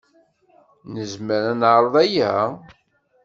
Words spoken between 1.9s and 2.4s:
aya?